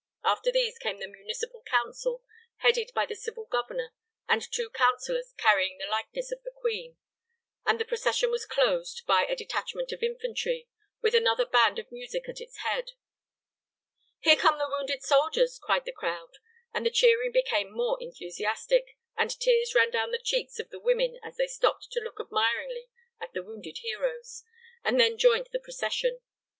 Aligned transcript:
After 0.23 0.51
these 0.51 0.79
came 0.79 0.97
the 0.99 1.05
municipal 1.07 1.61
council 1.61 2.23
headed 2.55 2.91
by 2.95 3.05
the 3.05 3.13
civil 3.13 3.45
governor 3.45 3.93
and 4.27 4.41
two 4.41 4.71
councillors 4.71 5.31
carrying 5.37 5.77
the 5.77 5.85
likeness 5.85 6.31
of 6.31 6.41
the 6.41 6.49
Queen, 6.49 6.97
and 7.67 7.79
the 7.79 7.85
procession 7.85 8.31
was 8.31 8.47
closed 8.47 9.03
by 9.05 9.25
a 9.27 9.35
detachment 9.35 9.91
of 9.91 10.01
infantry 10.01 10.67
with 11.03 11.13
another 11.13 11.45
band 11.45 11.77
of 11.77 11.91
music 11.91 12.27
at 12.27 12.41
its 12.41 12.57
head. 12.63 12.93
"Here 14.19 14.35
come 14.35 14.57
the 14.57 14.67
wounded 14.75 15.03
soldiers!" 15.03 15.59
cried 15.61 15.85
the 15.85 15.91
crowd, 15.91 16.31
and 16.73 16.83
the 16.83 16.89
cheering 16.89 17.31
became 17.31 17.71
more 17.71 18.01
enthusiastic, 18.01 18.97
and 19.15 19.29
tears 19.29 19.75
ran 19.75 19.91
down 19.91 20.09
the 20.09 20.17
cheeks 20.17 20.57
of 20.57 20.71
the 20.71 20.79
women 20.79 21.19
as 21.21 21.37
they 21.37 21.45
stopped 21.45 21.89
to 21.91 21.99
look 21.99 22.19
admiringly 22.19 22.89
at 23.19 23.33
the 23.33 23.43
wounded 23.43 23.77
heroes, 23.83 24.43
and 24.83 24.99
then 24.99 25.15
joined 25.19 25.49
the 25.51 25.59
procession. 25.59 26.21